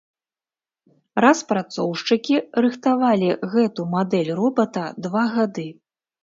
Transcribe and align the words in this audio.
Распрацоўшчыкі 1.25 2.35
рыхтавалі 2.65 3.29
гэту 3.53 3.81
мадэль 3.93 4.33
робата 4.41 4.83
два 5.09 5.23
гады. 5.37 5.69